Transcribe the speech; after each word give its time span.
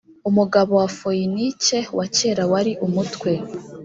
umugabo 0.29 0.71
wa 0.81 0.87
foyinike 0.97 1.77
wa 1.97 2.05
kera 2.15 2.43
wari 2.51 2.71
umutwe 2.85 3.31